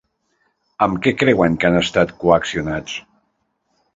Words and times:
Amb 0.85 0.97
què 1.07 1.13
creuen 1.23 1.59
que 1.63 1.69
han 1.69 1.77
estat 1.83 2.15
coaccionats? 2.25 2.99